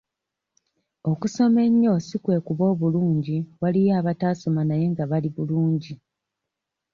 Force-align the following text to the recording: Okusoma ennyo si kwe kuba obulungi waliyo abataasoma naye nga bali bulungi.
Okusoma 1.11 1.59
ennyo 1.67 1.93
si 2.07 2.17
kwe 2.23 2.37
kuba 2.45 2.63
obulungi 2.73 3.37
waliyo 3.61 3.91
abataasoma 3.99 4.61
naye 4.65 4.85
nga 4.91 5.03
bali 5.11 5.29
bulungi. 5.35 5.93